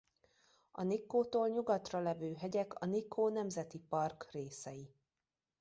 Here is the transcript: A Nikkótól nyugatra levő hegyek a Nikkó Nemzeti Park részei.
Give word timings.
A 0.71 0.83
Nikkótól 0.83 1.47
nyugatra 1.47 1.99
levő 1.99 2.33
hegyek 2.33 2.73
a 2.73 2.85
Nikkó 2.85 3.29
Nemzeti 3.29 3.79
Park 3.79 4.31
részei. 4.31 4.95